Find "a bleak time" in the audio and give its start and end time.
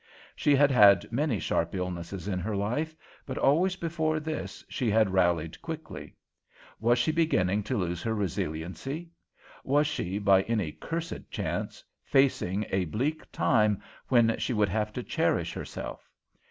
12.71-13.79